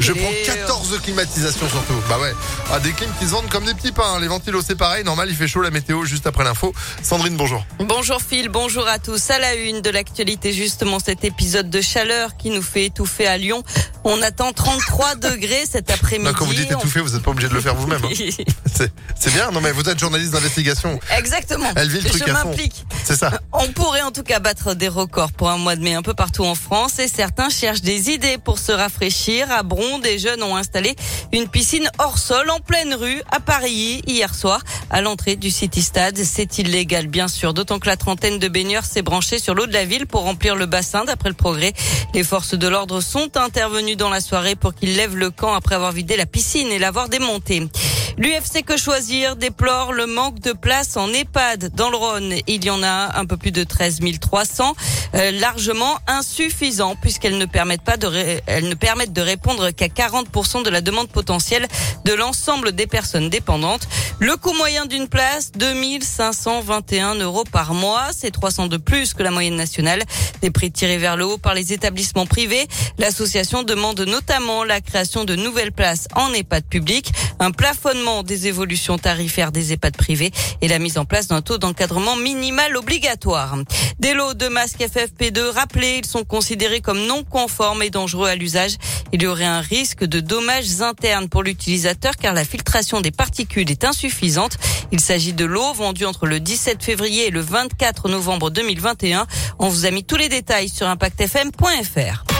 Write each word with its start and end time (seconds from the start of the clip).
Je 0.00 0.12
prends 0.12 0.32
14 0.44 1.00
climatisations 1.04 1.68
surtout. 1.68 1.94
Bah 2.08 2.18
ouais. 2.18 2.32
Ah, 2.72 2.80
des 2.80 2.90
clims 2.90 3.12
qui 3.20 3.26
se 3.26 3.30
vendent 3.30 3.48
comme 3.48 3.64
des 3.64 3.74
petits 3.74 3.92
pains. 3.92 4.18
Les 4.20 4.26
ventilos 4.26 4.60
c'est 4.60 4.74
pareil. 4.74 5.04
Normal, 5.04 5.28
il 5.30 5.36
fait 5.36 5.46
chaud 5.46 5.62
la 5.62 5.70
météo 5.70 6.04
juste 6.04 6.26
après 6.26 6.42
l'info. 6.42 6.74
Sandrine, 7.00 7.36
bonjour. 7.36 7.64
Bonjour 7.78 8.20
Phil, 8.20 8.48
bonjour 8.48 8.88
à 8.88 8.98
tous. 8.98 9.30
À 9.30 9.38
la 9.38 9.54
une 9.54 9.80
de 9.80 9.90
l'actualité, 9.90 10.52
justement, 10.52 10.98
cet 10.98 11.24
épisode 11.24 11.70
de 11.70 11.80
chaleur 11.80 12.36
qui 12.36 12.50
nous 12.50 12.60
fait 12.60 12.86
étouffer 12.86 13.28
à 13.28 13.38
Lyon. 13.38 13.62
On 14.02 14.20
attend 14.20 14.52
33 14.52 15.14
degrés 15.14 15.62
cet 15.70 15.92
après-midi. 15.92 16.26
Non, 16.28 16.34
quand 16.36 16.44
vous 16.46 16.54
dites 16.54 16.72
étouffer, 16.72 16.98
vous 16.98 17.10
n'êtes 17.10 17.22
pas 17.22 17.30
obligé 17.30 17.48
de 17.48 17.54
le 17.54 17.60
faire 17.60 17.76
vous-même. 17.76 18.04
hein. 18.04 18.08
C'est- 19.18 19.32
bien. 19.34 19.50
Non 19.50 19.60
mais 19.60 19.72
vous 19.72 19.88
êtes 19.88 19.98
journaliste 19.98 20.32
d'investigation. 20.32 20.98
Exactement. 21.16 21.70
Elle 21.76 21.88
vit 21.88 22.00
le 22.00 22.08
truc 22.08 22.22
Je 22.26 22.32
m'implique. 22.32 22.84
C'est 23.04 23.16
ça. 23.16 23.32
On 23.52 23.68
pourrait 23.68 24.02
en 24.02 24.10
tout 24.10 24.22
cas 24.22 24.38
battre 24.38 24.74
des 24.74 24.88
records 24.88 25.32
pour 25.32 25.50
un 25.50 25.58
mois 25.58 25.76
de 25.76 25.82
mai 25.82 25.94
un 25.94 26.02
peu 26.02 26.14
partout 26.14 26.44
en 26.44 26.54
France 26.54 26.98
et 26.98 27.08
certains 27.08 27.48
cherchent 27.50 27.82
des 27.82 28.10
idées 28.10 28.38
pour 28.38 28.58
se 28.58 28.72
rafraîchir. 28.72 29.50
À 29.50 29.62
Bron, 29.62 29.98
des 29.98 30.18
jeunes 30.18 30.42
ont 30.42 30.56
installé 30.56 30.94
une 31.32 31.48
piscine 31.48 31.88
hors 31.98 32.18
sol 32.18 32.48
en 32.50 32.60
pleine 32.60 32.94
rue 32.94 33.20
à 33.30 33.40
Paris 33.40 34.02
hier 34.06 34.34
soir 34.34 34.60
à 34.90 35.00
l'entrée 35.00 35.36
du 35.36 35.50
City 35.50 35.82
Stade. 35.82 36.16
C'est 36.16 36.58
illégal 36.58 37.06
bien 37.06 37.28
sûr, 37.28 37.54
d'autant 37.54 37.78
que 37.78 37.86
la 37.88 37.96
trentaine 37.96 38.38
de 38.38 38.48
baigneurs 38.48 38.84
s'est 38.84 39.02
branchée 39.02 39.38
sur 39.38 39.54
l'eau 39.54 39.66
de 39.66 39.72
la 39.72 39.84
ville 39.84 40.06
pour 40.06 40.22
remplir 40.22 40.54
le 40.56 40.66
bassin 40.66 41.04
d'après 41.04 41.28
le 41.28 41.34
progrès. 41.34 41.72
Les 42.14 42.24
forces 42.24 42.54
de 42.54 42.68
l'ordre 42.68 43.00
sont 43.00 43.36
intervenues 43.36 43.96
dans 43.96 44.10
la 44.10 44.20
soirée 44.20 44.54
pour 44.56 44.74
qu'ils 44.74 44.96
lèvent 44.96 45.16
le 45.16 45.30
camp 45.30 45.54
après 45.54 45.74
avoir 45.74 45.92
vidé 45.92 46.16
la 46.16 46.26
piscine 46.26 46.68
et 46.68 46.78
l'avoir 46.78 47.08
démontée. 47.08 47.66
L'UFC 48.18 48.64
Que 48.64 48.76
Choisir 48.76 49.36
déplore 49.36 49.92
le 49.92 50.06
manque 50.06 50.40
de 50.40 50.52
place 50.52 50.96
en 50.96 51.12
EHPAD 51.12 51.70
dans 51.76 51.88
le 51.88 51.96
Rhône. 51.96 52.34
Il 52.48 52.64
y 52.64 52.70
en 52.70 52.82
a 52.82 53.16
un 53.16 53.24
peu 53.26 53.36
plus 53.36 53.52
de 53.52 53.62
13 53.62 54.00
300, 54.20 54.74
euh, 55.14 55.30
largement 55.30 55.96
insuffisant 56.08 56.96
puisqu'elles 57.00 57.38
ne 57.38 57.44
permettent 57.46 57.82
pas 57.84 57.96
de 57.96 58.08
ré- 58.08 58.42
elles 58.46 58.68
ne 58.68 58.74
permettent 58.74 59.12
de 59.12 59.20
répondre 59.20 59.70
qu'à 59.70 59.86
40% 59.86 60.64
de 60.64 60.70
la 60.70 60.80
demande 60.80 61.08
potentielle 61.08 61.68
de 62.04 62.12
l'ensemble 62.12 62.72
des 62.72 62.88
personnes 62.88 63.30
dépendantes. 63.30 63.86
Le 64.18 64.36
coût 64.36 64.52
moyen 64.54 64.86
d'une 64.86 65.06
place, 65.06 65.52
2521 65.52 67.14
euros 67.16 67.44
par 67.44 67.72
mois. 67.72 68.06
C'est 68.12 68.32
300 68.32 68.66
de 68.66 68.78
plus 68.78 69.14
que 69.14 69.22
la 69.22 69.30
moyenne 69.30 69.54
nationale. 69.54 70.02
Des 70.42 70.50
prix 70.50 70.72
tirés 70.72 70.98
vers 70.98 71.16
le 71.16 71.24
haut 71.24 71.38
par 71.38 71.54
les 71.54 71.72
établissements 71.72 72.26
privés. 72.26 72.66
L'association 72.98 73.62
demande 73.62 74.00
notamment 74.00 74.64
la 74.64 74.80
création 74.80 75.24
de 75.24 75.36
nouvelles 75.36 75.70
places 75.72 76.08
en 76.16 76.32
EHPAD 76.32 76.64
public, 76.64 77.12
un 77.38 77.52
plafonnement 77.52 78.07
des 78.24 78.46
évolutions 78.46 78.98
tarifaires 78.98 79.52
des 79.52 79.72
EHPAD 79.72 79.96
privés 79.96 80.30
et 80.60 80.68
la 80.68 80.78
mise 80.78 80.98
en 80.98 81.04
place 81.04 81.28
d'un 81.28 81.42
taux 81.42 81.58
d'encadrement 81.58 82.16
minimal 82.16 82.76
obligatoire. 82.76 83.56
Des 83.98 84.14
lots 84.14 84.34
de 84.34 84.48
masques 84.48 84.80
FFP2 84.80 85.50
rappelés, 85.50 85.98
ils 85.98 86.06
sont 86.06 86.24
considérés 86.24 86.80
comme 86.80 87.04
non 87.06 87.22
conformes 87.22 87.82
et 87.82 87.90
dangereux 87.90 88.28
à 88.28 88.34
l'usage. 88.34 88.76
Il 89.12 89.22
y 89.22 89.26
aurait 89.26 89.44
un 89.44 89.60
risque 89.60 90.04
de 90.04 90.20
dommages 90.20 90.80
internes 90.80 91.28
pour 91.28 91.42
l'utilisateur 91.42 92.16
car 92.16 92.32
la 92.32 92.44
filtration 92.44 93.00
des 93.00 93.10
particules 93.10 93.70
est 93.70 93.84
insuffisante. 93.84 94.56
Il 94.90 95.00
s'agit 95.00 95.34
de 95.34 95.44
l'eau 95.44 95.72
vendue 95.74 96.06
entre 96.06 96.26
le 96.26 96.40
17 96.40 96.82
février 96.82 97.26
et 97.26 97.30
le 97.30 97.40
24 97.40 98.08
novembre 98.08 98.50
2021. 98.50 99.26
On 99.58 99.68
vous 99.68 99.84
a 99.84 99.90
mis 99.90 100.04
tous 100.04 100.16
les 100.16 100.28
détails 100.28 100.68
sur 100.68 100.88
impactfm.fr. 100.88 102.37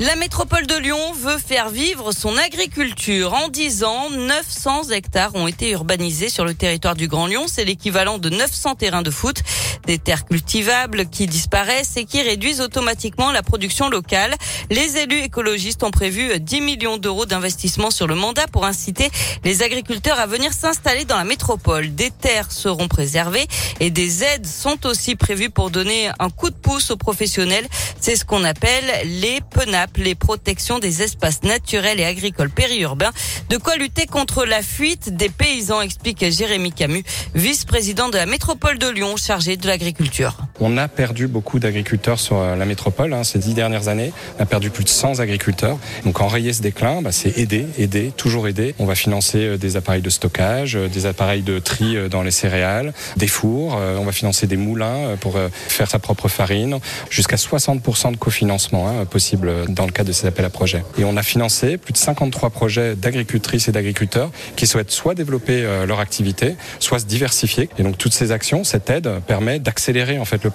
La 0.00 0.16
métropole 0.16 0.66
de 0.66 0.76
Lyon 0.76 1.12
veut 1.12 1.36
faire 1.36 1.68
vivre 1.68 2.12
son 2.12 2.34
agriculture. 2.38 3.34
En 3.34 3.48
10 3.48 3.84
ans, 3.84 4.08
900 4.08 4.92
hectares 4.92 5.34
ont 5.34 5.46
été 5.46 5.72
urbanisés 5.72 6.30
sur 6.30 6.46
le 6.46 6.54
territoire 6.54 6.94
du 6.94 7.06
Grand 7.06 7.26
Lyon. 7.26 7.44
C'est 7.46 7.66
l'équivalent 7.66 8.16
de 8.16 8.30
900 8.30 8.76
terrains 8.76 9.02
de 9.02 9.10
foot. 9.10 9.42
Des 9.86 9.98
terres 9.98 10.24
cultivables 10.24 11.06
qui 11.06 11.26
disparaissent 11.26 11.96
et 11.96 12.04
qui 12.04 12.22
réduisent 12.22 12.60
automatiquement 12.60 13.32
la 13.32 13.42
production 13.42 13.88
locale. 13.88 14.34
Les 14.70 14.98
élus 14.98 15.20
écologistes 15.20 15.82
ont 15.82 15.90
prévu 15.90 16.38
10 16.38 16.60
millions 16.60 16.98
d'euros 16.98 17.26
d'investissement 17.26 17.90
sur 17.90 18.06
le 18.06 18.14
mandat 18.14 18.46
pour 18.46 18.64
inciter 18.64 19.10
les 19.44 19.62
agriculteurs 19.62 20.20
à 20.20 20.26
venir 20.26 20.52
s'installer 20.52 21.04
dans 21.04 21.16
la 21.16 21.24
métropole. 21.24 21.94
Des 21.94 22.10
terres 22.10 22.52
seront 22.52 22.88
préservées 22.88 23.46
et 23.80 23.90
des 23.90 24.22
aides 24.22 24.46
sont 24.46 24.86
aussi 24.86 25.16
prévues 25.16 25.50
pour 25.50 25.70
donner 25.70 26.10
un 26.18 26.30
coup 26.30 26.50
de 26.50 26.54
pouce 26.54 26.90
aux 26.90 26.96
professionnels. 26.96 27.66
C'est 28.00 28.16
ce 28.16 28.24
qu'on 28.24 28.44
appelle 28.44 28.84
les 29.04 29.40
PENAP, 29.50 29.96
les 29.96 30.14
protections 30.14 30.78
des 30.78 31.02
espaces 31.02 31.42
naturels 31.42 32.00
et 32.00 32.04
agricoles 32.04 32.50
périurbains. 32.50 33.12
De 33.48 33.56
quoi 33.56 33.76
lutter 33.76 34.06
contre 34.06 34.44
la 34.44 34.62
fuite 34.62 35.16
des 35.16 35.28
paysans, 35.28 35.80
explique 35.80 36.30
Jérémy 36.30 36.72
Camus, 36.72 37.04
vice-président 37.34 38.08
de 38.08 38.16
la 38.16 38.26
métropole 38.26 38.78
de 38.78 38.88
Lyon 38.88 39.16
chargé 39.16 39.56
de 39.56 39.66
l'agriculture. 39.70 40.34
On 40.62 40.76
a 40.76 40.88
perdu 40.88 41.26
beaucoup 41.26 41.58
d'agriculteurs 41.58 42.20
sur 42.20 42.36
euh, 42.36 42.54
la 42.54 42.66
métropole 42.66 43.14
hein, 43.14 43.24
ces 43.24 43.38
dix 43.38 43.54
dernières 43.54 43.88
années. 43.88 44.12
On 44.38 44.42
a 44.42 44.46
perdu 44.46 44.68
plus 44.68 44.84
de 44.84 44.90
100 44.90 45.18
agriculteurs. 45.18 45.78
Donc 46.04 46.20
enrayer 46.20 46.52
ce 46.52 46.60
déclin, 46.60 47.00
bah, 47.00 47.12
c'est 47.12 47.38
aider, 47.38 47.66
aider, 47.78 48.12
toujours 48.14 48.46
aider. 48.46 48.74
On 48.78 48.84
va 48.84 48.94
financer 48.94 49.38
euh, 49.38 49.56
des 49.56 49.78
appareils 49.78 50.02
de 50.02 50.10
stockage, 50.10 50.76
euh, 50.76 50.88
des 50.88 51.06
appareils 51.06 51.40
de 51.40 51.58
tri 51.58 51.96
dans 52.10 52.22
les 52.22 52.30
céréales, 52.30 52.92
des 53.16 53.26
fours. 53.26 53.78
On 53.98 54.04
va 54.04 54.12
financer 54.12 54.46
des 54.46 54.56
moulins 54.56 55.16
pour 55.20 55.36
faire 55.68 55.90
sa 55.90 55.98
propre 55.98 56.28
farine. 56.28 56.78
Jusqu'à 57.08 57.36
60% 57.36 58.12
de 58.12 58.16
cofinancement 58.16 58.88
hein, 58.88 59.04
possible 59.06 59.52
dans 59.68 59.86
le 59.86 59.92
cadre 59.92 60.08
de 60.08 60.12
ces 60.12 60.26
appels 60.26 60.44
à 60.44 60.50
projets. 60.50 60.84
Et 60.98 61.04
on 61.04 61.16
a 61.16 61.22
financé 61.22 61.78
plus 61.78 61.92
de 61.92 61.98
53 61.98 62.50
projets 62.50 62.96
d'agricultrices 62.96 63.68
et 63.68 63.72
d'agriculteurs 63.72 64.30
qui 64.56 64.66
souhaitent 64.66 64.90
soit 64.90 65.14
développer 65.14 65.66
leur 65.86 66.00
activité, 66.00 66.56
soit 66.78 66.98
se 66.98 67.06
diversifier. 67.06 67.68
Et 67.78 67.82
donc 67.82 67.98
toutes 67.98 68.14
ces 68.14 68.32
actions, 68.32 68.64
cette 68.64 68.90
aide 68.90 69.10
permet 69.26 69.58
d'accélérer 69.58 70.18
en 70.18 70.24
fait 70.24 70.44
le 70.44 70.49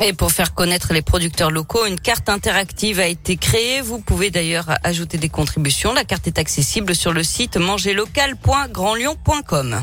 Et 0.00 0.14
pour 0.14 0.32
faire 0.32 0.54
connaître 0.54 0.92
les 0.92 1.02
producteurs 1.02 1.50
locaux, 1.50 1.84
une 1.86 2.00
carte 2.00 2.28
interactive 2.28 2.98
a 2.98 3.06
été 3.06 3.36
créée. 3.36 3.82
Vous 3.82 3.98
pouvez 3.98 4.30
d'ailleurs 4.30 4.70
ajouter 4.84 5.18
des 5.18 5.28
contributions. 5.28 5.92
La 5.92 6.04
carte 6.04 6.26
est 6.26 6.38
accessible 6.38 6.94
sur 6.94 7.12
le 7.12 7.22
site 7.22 7.58
mangerlocal.grandlyon.com. 7.58 9.82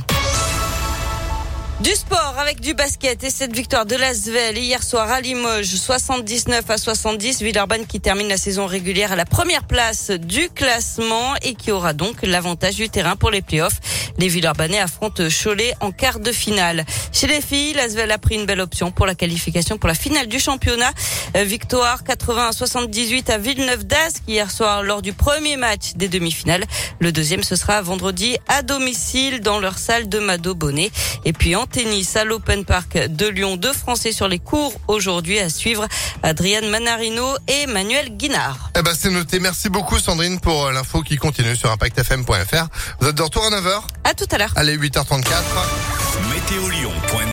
Du 1.81 1.91
sport 1.91 2.35
avec 2.38 2.59
du 2.59 2.73
basket 2.73 3.23
et 3.23 3.29
cette 3.29 3.56
victoire 3.56 3.85
de 3.85 3.95
l'Asvel 3.95 4.57
hier 4.57 4.84
soir 4.84 5.09
à 5.09 5.22
Limoges 5.22 5.75
79 5.75 6.69
à 6.69 6.78
70 6.78 7.41
Villeurbanne 7.41 7.85
qui 7.88 8.01
termine 8.01 8.28
la 8.28 8.35
saison 8.35 8.66
régulière 8.66 9.13
à 9.13 9.16
la 9.16 9.23
première 9.23 9.63
place 9.63 10.12
du 10.12 10.50
classement 10.50 11.35
et 11.41 11.56
qui 11.56 11.72
aura 11.72 11.94
donc 11.94 12.18
l'avantage 12.23 12.75
du 12.75 12.89
terrain 12.89 13.16
pour 13.16 13.31
les 13.31 13.41
playoffs. 13.41 13.79
Les 14.18 14.28
Villeurbanais 14.28 14.79
affrontent 14.79 15.23
Cholet 15.29 15.73
en 15.79 15.91
quart 15.91 16.19
de 16.19 16.34
finale. 16.34 16.84
Chez 17.13 17.28
les 17.28 17.39
filles, 17.39 17.72
l'Asvel 17.72 18.12
a 18.12 18.18
pris 18.18 18.35
une 18.35 18.45
belle 18.45 18.59
option 18.59 18.91
pour 18.91 19.06
la 19.06 19.16
qualification 19.16 19.78
pour 19.78 19.88
la 19.88 19.95
finale 19.95 20.28
du 20.28 20.39
championnat. 20.39 20.91
Euh, 21.38 21.45
Victoire 21.45 22.03
80 22.03 22.50
à 22.50 22.51
78 22.51 23.29
à 23.29 23.38
Villeneuve 23.38 23.85
d'Ascq 23.85 24.23
hier 24.28 24.51
soir 24.51 24.84
lors 24.84 25.01
du 25.01 25.13
premier 25.13 25.56
match 25.56 25.94
des 25.95 26.09
demi-finales. 26.09 26.66
Le 27.00 27.13
deuxième 27.13 27.44
ce 27.44 27.56
sera 27.56 27.81
vendredi 27.81 28.35
à 28.50 28.63
domicile 28.63 29.39
dans 29.39 29.62
leur 29.62 29.78
salle 29.78 30.09
de 30.09 30.19
Mado 30.19 30.53
Bonnet. 30.53 30.91
Et 31.23 31.31
puis 31.31 31.56
en 31.56 31.69
tennis 31.69 32.16
à 32.16 32.24
l'Open 32.24 32.66
Park 32.66 32.97
de 32.97 33.28
Lyon, 33.28 33.57
deux 33.57 33.74
Français 33.74 34.12
sur 34.12 34.28
les 34.28 34.40
cours 34.40 34.74
aujourd'hui 34.88 35.40
à 35.40 35.50
suivre. 35.50 35.88
Adrian 36.24 36.68
Manarino 36.69 37.25
et 37.47 37.68
Manuel 37.68 38.18
Guinard. 38.18 38.72
Eh 38.78 38.81
ben 38.81 38.94
c'est 38.97 39.12
noté. 39.12 39.40
Merci 39.40 39.69
beaucoup 39.69 40.00
Sandrine 40.00 40.40
pour 40.40 40.66
euh, 40.66 40.72
l'info 40.72 41.02
qui 41.02 41.18
continue 41.18 41.56
sur 41.56 41.72
impactfm.fr. 41.72 42.68
Vous 43.00 43.07
êtes 43.07 43.16
de 43.16 43.22
retour 43.22 43.46
à 43.46 43.50
9h. 43.50 43.81
À 44.03 44.13
tout 44.13 44.28
à 44.31 44.38
l'heure. 44.38 44.53
Allez 44.56 44.78
8h34. 44.78 45.24
Météo 46.30 46.69
Lyon. 46.69 46.91